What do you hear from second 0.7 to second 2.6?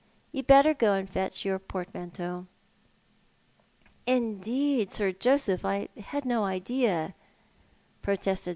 go and fetch your portmanteau.""